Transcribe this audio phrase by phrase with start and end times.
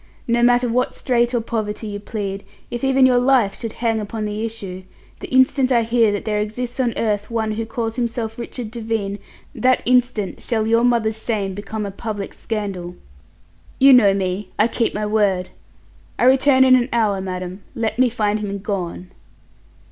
[0.27, 4.25] No matter what strait or poverty you plead if even your life should hang upon
[4.25, 4.81] the issue
[5.19, 9.19] the instant I hear that there exists on earth one who calls himself Richard Devine,
[9.53, 12.95] that instant shall your mother's shame become a public scandal.
[13.77, 14.49] You know me.
[14.57, 15.51] I keep my word.
[16.17, 19.11] I return in an hour, madam; let me find him gone."